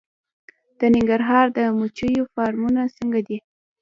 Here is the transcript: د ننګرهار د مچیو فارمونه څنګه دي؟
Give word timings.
د 0.79 0.81
ننګرهار 0.95 1.45
د 1.57 1.59
مچیو 1.77 2.29
فارمونه 2.33 2.81
څنګه 2.97 3.19
دي؟ 3.27 3.37